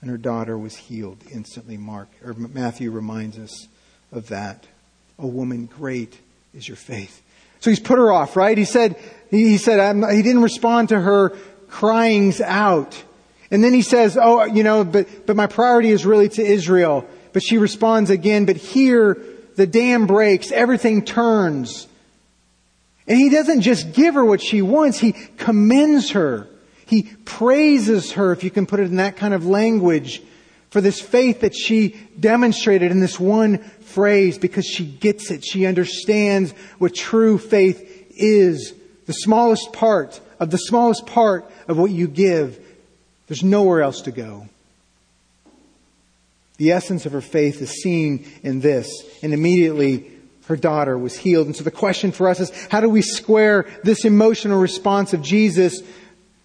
[0.00, 1.76] And her daughter was healed instantly.
[1.76, 3.66] Mark or Matthew reminds us
[4.12, 4.64] of that.
[5.18, 6.20] O woman, great
[6.54, 7.20] is your faith.
[7.58, 8.56] So he's put her off, right?
[8.56, 8.96] He said,
[9.28, 11.30] he said, he didn't respond to her
[11.68, 13.02] cryings out.
[13.50, 17.08] And then he says, oh, you know, but, but my priority is really to Israel.
[17.32, 19.18] But she responds again, but here
[19.56, 21.86] the dam breaks, everything turns.
[23.06, 26.48] And he doesn't just give her what she wants, he commends her.
[26.86, 30.22] He praises her, if you can put it in that kind of language,
[30.70, 35.44] for this faith that she demonstrated in this one phrase because she gets it.
[35.44, 38.74] She understands what true faith is.
[39.06, 42.58] The smallest part of the smallest part of what you give,
[43.28, 44.48] there's nowhere else to go.
[46.56, 48.88] The essence of her faith is seen in this.
[49.22, 50.10] And immediately
[50.46, 51.46] her daughter was healed.
[51.46, 55.22] And so the question for us is how do we square this emotional response of
[55.22, 55.80] Jesus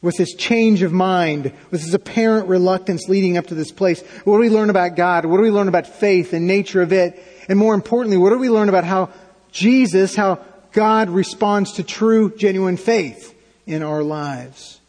[0.01, 4.01] with this change of mind, with this apparent reluctance leading up to this place?
[4.23, 5.25] What do we learn about God?
[5.25, 7.21] What do we learn about faith and nature of it?
[7.49, 9.09] And more importantly, what do we learn about how
[9.51, 14.79] Jesus, how God responds to true, genuine faith in our lives?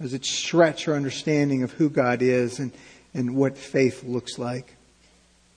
[0.00, 2.72] Does it stretch our understanding of who God is and
[3.14, 4.74] and what faith looks like.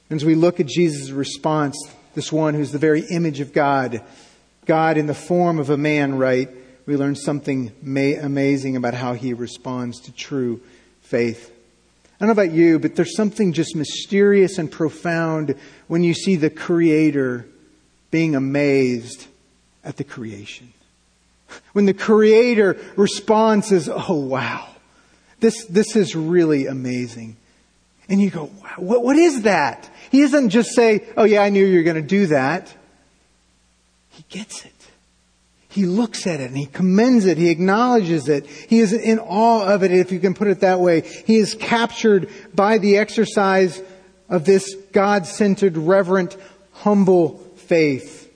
[0.10, 1.76] And as we look at Jesus' response,
[2.13, 4.02] this one who's the very image of God,
[4.65, 6.50] God in the form of a man, right?
[6.86, 10.62] We learn something amazing about how he responds to true
[11.02, 11.52] faith.
[12.20, 15.56] I don't know about you, but there's something just mysterious and profound
[15.88, 17.45] when you see the Creator
[18.10, 19.28] being amazed
[19.84, 20.74] at the creation.
[21.74, 24.68] When the Creator responds as, oh wow,
[25.39, 27.36] this, this is really amazing.
[28.10, 28.45] And you go,
[28.78, 29.89] what, what is that?
[30.12, 32.74] He doesn't just say, oh yeah, I knew you were going to do that.
[34.12, 34.74] He gets it.
[35.70, 37.38] He looks at it and he commends it.
[37.38, 38.47] He acknowledges it.
[38.47, 41.01] He is in awe of it, if you can put it that way.
[41.01, 43.80] He is captured by the exercise
[44.30, 46.36] of this God-centered, reverent,
[46.72, 48.34] humble faith.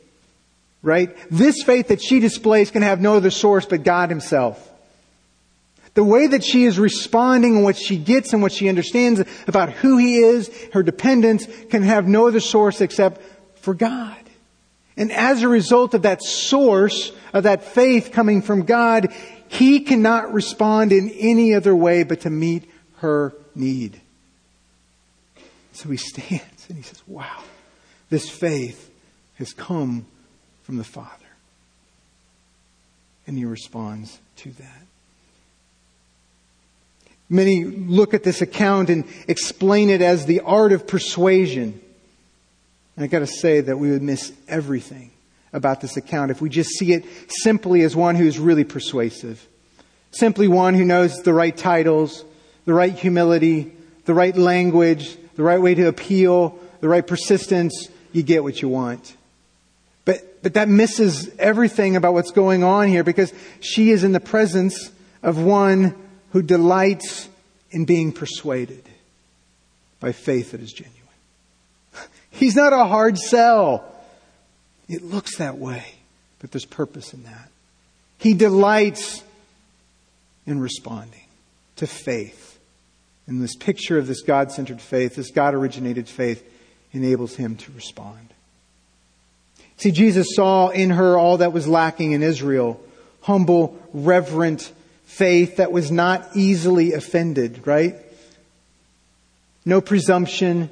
[0.84, 1.16] Right?
[1.30, 4.68] This faith that she displays can have no other source but God himself.
[5.94, 9.72] The way that she is responding and what she gets and what she understands about
[9.72, 13.22] who he is, her dependence, can have no other source except
[13.56, 14.18] for God.
[14.96, 19.14] And as a result of that source, of that faith coming from God,
[19.48, 24.00] he cannot respond in any other way but to meet her need.
[25.74, 27.44] So he stands and he says, Wow,
[28.10, 28.90] this faith
[29.36, 30.06] has come
[30.64, 31.10] from the Father.
[33.28, 34.82] And he responds to that.
[37.32, 41.80] Many look at this account and explain it as the art of persuasion.
[42.98, 45.12] And I gotta say that we would miss everything
[45.54, 49.48] about this account if we just see it simply as one who's really persuasive.
[50.12, 52.26] Simply one who knows the right titles,
[52.66, 53.72] the right humility,
[54.04, 58.68] the right language, the right way to appeal, the right persistence, you get what you
[58.68, 59.16] want.
[60.04, 64.20] But, but that misses everything about what's going on here because she is in the
[64.20, 64.92] presence
[65.24, 65.96] of one
[66.32, 67.30] who delights
[67.72, 68.84] in being persuaded
[70.00, 70.98] by faith that is genuine.
[72.30, 73.86] He's not a hard sell.
[74.90, 75.86] It looks that way,
[76.40, 77.50] but there's purpose in that.
[78.18, 79.24] He delights
[80.46, 81.26] in responding
[81.78, 82.60] to faith.
[83.28, 86.44] And this picture of this God centered faith, this God originated faith,
[86.92, 88.34] enables him to respond.
[89.78, 92.80] See, Jesus saw in her all that was lacking in Israel
[93.22, 94.72] humble, reverent
[95.12, 97.98] faith that was not easily offended, right?
[99.66, 100.70] No presumption,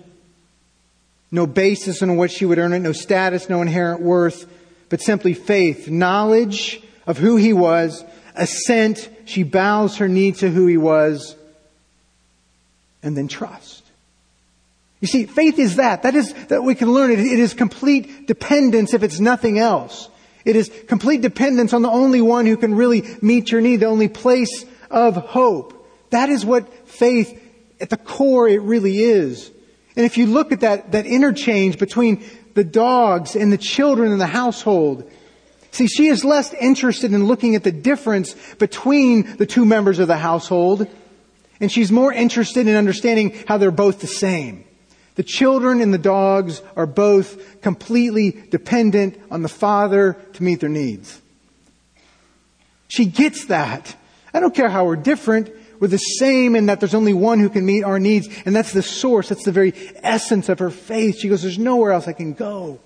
[1.29, 4.49] no basis on which she would earn it, no status, no inherent worth,
[4.87, 10.67] but simply faith, knowledge of who he was, assent, she bows her knee to who
[10.67, 11.35] he was,
[13.03, 13.83] and then trust.
[15.01, 16.03] You see, faith is that.
[16.03, 17.19] That is, that we can learn it.
[17.19, 20.09] It is complete dependence if it's nothing else.
[20.49, 23.85] It is complete dependence on the only one who can really meet your need, the
[23.85, 25.87] only place of hope.
[26.09, 27.39] That is what faith,
[27.79, 29.51] at the core, it really is.
[29.95, 32.23] And if you look at that, that interchange between
[32.55, 35.07] the dogs and the children in the household,
[35.69, 40.07] see, she is less interested in looking at the difference between the two members of
[40.07, 40.87] the household,
[41.59, 44.65] and she's more interested in understanding how they're both the same.
[45.19, 50.69] The children and the dogs are both completely dependent on the father to meet their
[50.69, 51.19] needs.
[52.87, 53.97] She gets that.
[54.33, 55.49] I don't care how we're different.
[55.81, 58.29] We're the same in that there's only one who can meet our needs.
[58.45, 59.27] And that's the source.
[59.27, 61.19] That's the very essence of her faith.
[61.19, 62.79] She goes, there's nowhere else I can go.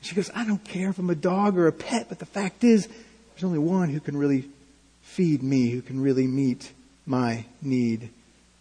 [0.00, 2.62] She goes, I don't care if I'm a dog or a pet, but the fact
[2.62, 4.48] is, there's only one who can really
[5.02, 6.70] feed me, who can really meet
[7.04, 8.10] my need.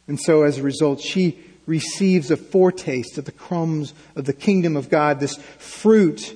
[0.08, 4.76] And so as a result, she receives a foretaste of the crumbs of the kingdom
[4.76, 6.36] of God, this fruit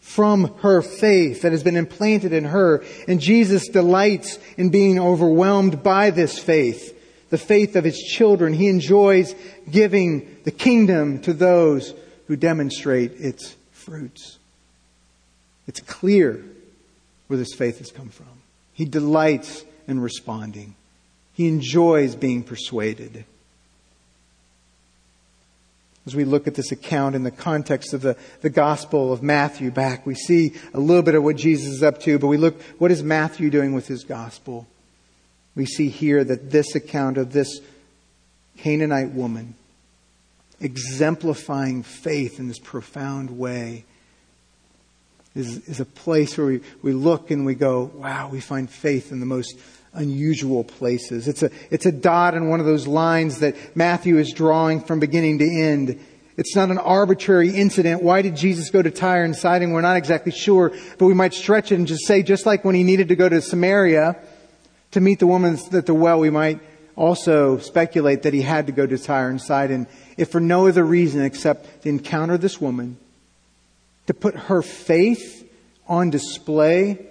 [0.00, 2.84] from her faith that has been implanted in her.
[3.08, 6.92] And Jesus delights in being overwhelmed by this faith,
[7.28, 8.54] the faith of his children.
[8.54, 9.34] He enjoys
[9.70, 11.92] giving the kingdom to those
[12.28, 14.38] who demonstrate its fruits.
[15.66, 16.42] It's clear
[17.26, 18.26] where this faith has come from.
[18.72, 20.76] He delights in responding.
[21.32, 23.24] He enjoys being persuaded
[26.06, 29.72] as we look at this account in the context of the, the Gospel of Matthew
[29.72, 32.60] back, we see a little bit of what Jesus is up to, but we look,
[32.78, 34.66] what is Matthew doing with his Gospel?
[35.56, 37.60] We see here that this account of this
[38.58, 39.54] Canaanite woman
[40.60, 43.84] exemplifying faith in this profound way
[45.34, 49.12] is, is a place where we, we look and we go, wow, we find faith
[49.12, 49.58] in the most
[49.96, 51.28] unusual places.
[51.28, 55.00] It's a, it's a dot in one of those lines that Matthew is drawing from
[55.00, 55.98] beginning to end.
[56.36, 58.02] It's not an arbitrary incident.
[58.02, 59.72] Why did Jesus go to Tyre and Sidon?
[59.72, 62.74] We're not exactly sure, but we might stretch it and just say, just like when
[62.74, 64.16] he needed to go to Samaria
[64.92, 66.60] to meet the woman at the well, we might
[66.94, 69.86] also speculate that he had to go to Tyre and Sidon,
[70.16, 72.96] if for no other reason except to encounter this woman,
[74.06, 75.48] to put her faith
[75.88, 77.06] on display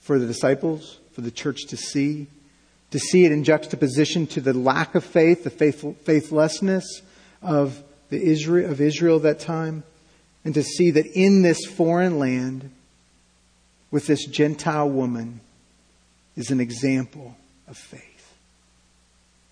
[0.00, 2.26] for the disciples, for the church to see,
[2.90, 7.02] to see it in juxtaposition to the lack of faith, the faithful, faithlessness
[7.42, 9.84] of the Israel of Israel that time,
[10.44, 12.70] and to see that in this foreign land,
[13.90, 15.40] with this Gentile woman,
[16.36, 17.36] is an example
[17.68, 18.34] of faith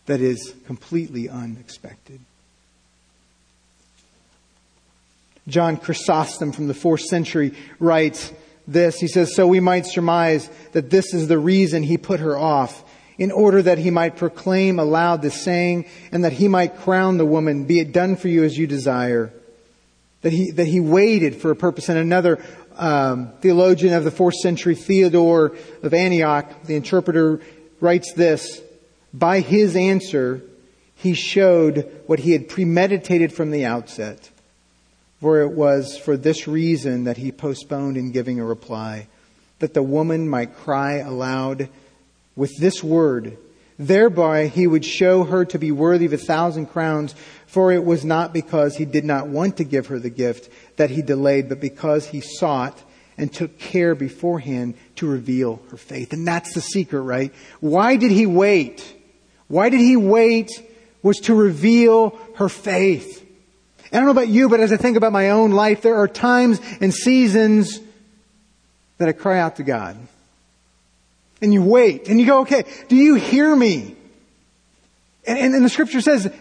[0.06, 2.20] that is completely unexpected.
[5.48, 8.32] John Chrysostom from the fourth century writes,
[8.66, 8.98] this.
[9.00, 12.84] He says, So we might surmise that this is the reason he put her off,
[13.18, 17.26] in order that he might proclaim aloud this saying, and that he might crown the
[17.26, 19.32] woman, be it done for you as you desire.
[20.22, 22.44] That he, that he waited for a purpose and another
[22.76, 27.40] um, theologian of the fourth century, Theodore of Antioch, the interpreter,
[27.80, 28.62] writes this
[29.12, 30.42] By his answer,
[30.94, 34.30] he showed what he had premeditated from the outset.
[35.22, 39.06] For it was for this reason that he postponed in giving a reply,
[39.60, 41.68] that the woman might cry aloud
[42.34, 43.38] with this word.
[43.78, 47.14] Thereby he would show her to be worthy of a thousand crowns,
[47.46, 50.90] for it was not because he did not want to give her the gift that
[50.90, 52.82] he delayed, but because he sought
[53.16, 56.12] and took care beforehand to reveal her faith.
[56.12, 57.32] And that's the secret, right?
[57.60, 58.84] Why did he wait?
[59.46, 60.50] Why did he wait?
[61.00, 63.21] Was to reveal her faith.
[63.92, 66.08] I don't know about you, but as I think about my own life, there are
[66.08, 67.80] times and seasons
[68.98, 69.96] that I cry out to God.
[71.42, 73.96] And you wait and you go, okay, do you hear me?
[75.26, 76.32] And, and, and the scripture says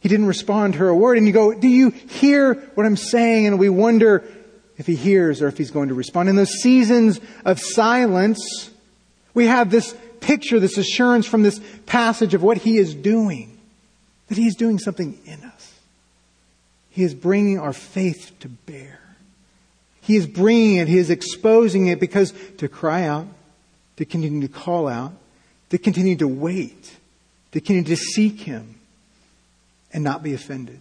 [0.00, 1.18] he didn't respond to her a word.
[1.18, 3.46] And you go, do you hear what I'm saying?
[3.46, 4.22] And we wonder
[4.78, 6.28] if he hears or if he's going to respond.
[6.28, 8.70] In those seasons of silence,
[9.34, 13.58] we have this picture, this assurance from this passage of what he is doing.
[14.28, 15.75] That he's doing something in us.
[16.96, 18.98] He is bringing our faith to bear.
[20.00, 23.26] He is bringing it, He is exposing it because to cry out,
[23.98, 25.12] to continue to call out,
[25.68, 26.96] to continue to wait,
[27.52, 28.76] to continue to seek Him
[29.92, 30.80] and not be offended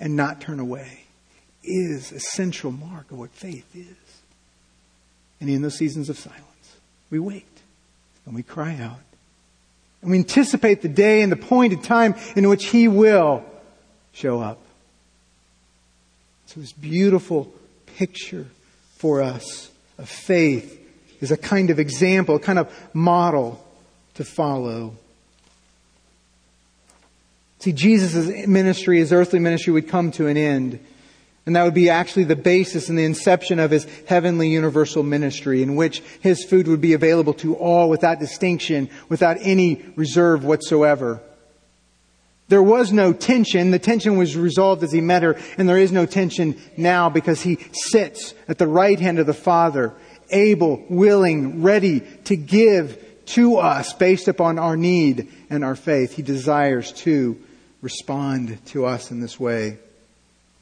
[0.00, 1.04] and not turn away
[1.62, 4.22] is a central mark of what faith is.
[5.40, 6.76] And in those seasons of silence,
[7.08, 7.46] we wait
[8.24, 8.98] and we cry out.
[10.02, 13.44] And we anticipate the day and the point in time in which He will
[14.12, 14.58] show up.
[16.46, 17.52] So this beautiful
[17.96, 18.46] picture
[18.96, 20.80] for us of faith
[21.20, 23.64] is a kind of example, a kind of model
[24.14, 24.94] to follow.
[27.58, 30.78] See, Jesus' ministry, his earthly ministry would come to an end.
[31.46, 35.62] And that would be actually the basis and the inception of his heavenly universal ministry
[35.62, 41.20] in which his food would be available to all without distinction, without any reserve whatsoever.
[42.48, 43.72] There was no tension.
[43.72, 47.42] The tension was resolved as he met her, and there is no tension now because
[47.42, 49.92] he sits at the right hand of the Father,
[50.30, 56.14] able, willing, ready to give to us based upon our need and our faith.
[56.14, 57.36] He desires to
[57.82, 59.78] respond to us in this way.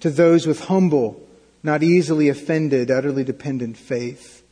[0.01, 1.22] To those with humble,
[1.62, 4.43] not easily offended, utterly dependent faith,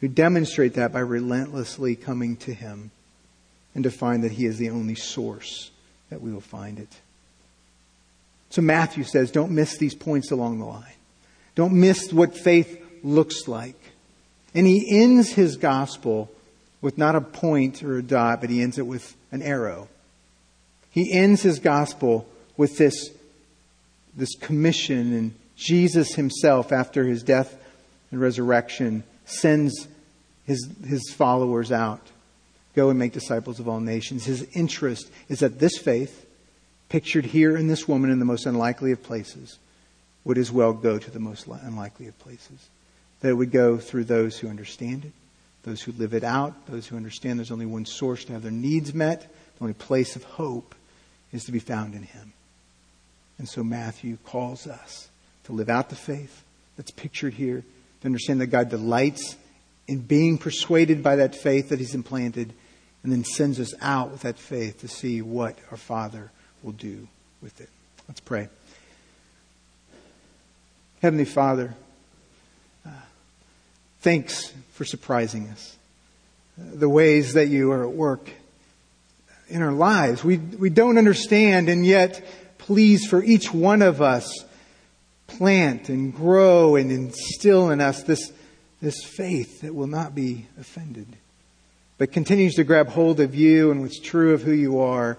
[0.00, 2.90] who demonstrate that by relentlessly coming to him
[3.74, 5.70] and to find that he is the only source
[6.14, 7.00] that we will find it.
[8.50, 10.94] So Matthew says, don't miss these points along the line.
[11.56, 13.74] Don't miss what faith looks like.
[14.54, 16.30] And he ends his gospel
[16.80, 19.88] with not a point or a dot, but he ends it with an arrow.
[20.92, 23.10] He ends his gospel with this,
[24.16, 27.60] this commission, and Jesus himself, after his death
[28.12, 29.88] and resurrection, sends
[30.46, 32.06] his, his followers out
[32.74, 34.24] Go and make disciples of all nations.
[34.24, 36.26] His interest is that this faith,
[36.88, 39.58] pictured here in this woman in the most unlikely of places,
[40.24, 42.68] would as well go to the most unlikely of places.
[43.20, 45.12] That it would go through those who understand it,
[45.62, 48.50] those who live it out, those who understand there's only one source to have their
[48.50, 50.74] needs met, the only place of hope
[51.32, 52.32] is to be found in Him.
[53.38, 55.08] And so Matthew calls us
[55.44, 56.42] to live out the faith
[56.76, 57.64] that's pictured here,
[58.00, 59.36] to understand that God delights
[59.86, 62.52] in being persuaded by that faith that He's implanted
[63.04, 66.32] and then sends us out with that faith to see what our Father
[66.62, 67.06] will do
[67.42, 67.68] with it.
[68.08, 68.48] Let's pray.
[71.02, 71.74] Heavenly Father,
[72.86, 72.90] uh,
[74.00, 75.76] thanks for surprising us.
[76.58, 78.30] Uh, the ways that you are at work
[79.48, 80.24] in our lives.
[80.24, 82.24] We, we don't understand, and yet,
[82.56, 84.44] please, for each one of us,
[85.26, 88.32] plant and grow and instill in us this,
[88.80, 91.18] this faith that will not be offended
[92.12, 95.18] continues to grab hold of you and what's true of who you are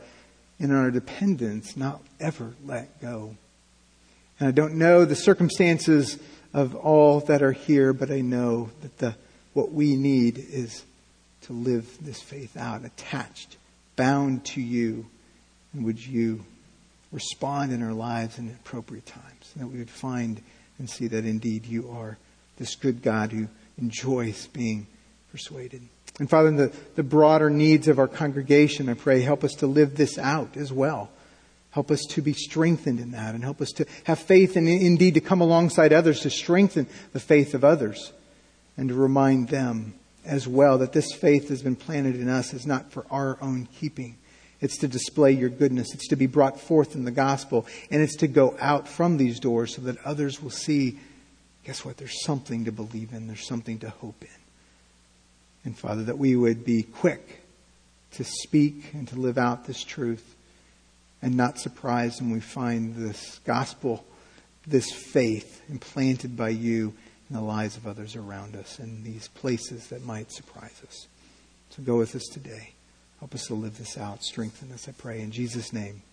[0.60, 3.36] in our dependence, not ever let go.
[4.40, 6.18] And I don't know the circumstances
[6.54, 9.16] of all that are here, but I know that the,
[9.54, 10.84] what we need is
[11.44, 13.58] to live this faith out, attached,
[13.96, 15.06] bound to you.
[15.74, 16.46] And would you
[17.12, 19.52] respond in our lives in appropriate times?
[19.54, 20.42] And that we would find
[20.80, 22.18] and see that indeed you are
[22.58, 24.88] this good God who enjoys being
[25.32, 25.82] persuaded.
[26.20, 29.68] And Father, in the, the broader needs of our congregation, I pray, help us to
[29.68, 31.10] live this out as well.
[31.72, 35.16] Help us to be strengthened in that and help us to have faith and indeed
[35.16, 38.14] to come alongside others to strengthen the faith of others
[38.78, 39.94] and to remind them
[40.24, 43.68] as well that this faith has been planted in us is not for our own
[43.78, 44.16] keeping.
[44.62, 45.94] It's to display your goodness.
[45.94, 47.68] It's to be brought forth in the gospel.
[47.92, 50.98] And it's to go out from these doors so that others will see
[51.66, 51.98] guess what?
[51.98, 54.30] There's something to believe in, there's something to hope in.
[55.66, 57.42] And Father, that we would be quick
[58.12, 60.36] to speak and to live out this truth
[61.22, 64.06] and not surprised when we find this gospel,
[64.68, 66.94] this faith implanted by you
[67.30, 71.08] in the lives of others around us in these places that might surprise us.
[71.72, 72.74] So go with us today.
[73.20, 74.24] Help us to live this out.
[74.24, 75.22] Strengthen us, I pray.
[75.22, 76.04] In Jesus' name.